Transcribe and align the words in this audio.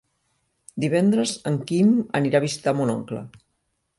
Divendres 0.85 1.33
en 1.51 1.59
Quim 1.71 1.93
anirà 2.21 2.41
a 2.41 2.45
visitar 2.47 2.75
mon 2.79 2.95
oncle. 2.97 3.21